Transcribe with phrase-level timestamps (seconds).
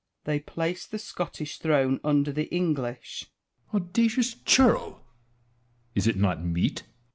[0.23, 3.27] They placed the Scottish throne under the English.
[3.69, 3.89] Edward.
[3.89, 5.05] Audacious churl!
[5.93, 6.79] is it not meet?
[6.81, 6.89] Wallace.